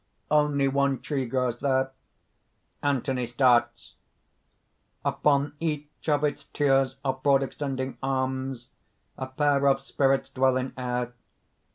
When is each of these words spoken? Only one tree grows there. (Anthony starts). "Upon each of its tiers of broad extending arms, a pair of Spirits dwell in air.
Only 0.31 0.67
one 0.67 0.99
tree 0.99 1.27
grows 1.27 1.59
there. 1.59 1.91
(Anthony 2.81 3.27
starts). 3.27 3.93
"Upon 5.05 5.53
each 5.59 6.09
of 6.09 6.23
its 6.23 6.45
tiers 6.45 6.95
of 7.05 7.21
broad 7.21 7.43
extending 7.43 7.99
arms, 8.01 8.69
a 9.15 9.27
pair 9.27 9.67
of 9.67 9.79
Spirits 9.79 10.31
dwell 10.31 10.57
in 10.57 10.73
air. 10.75 11.13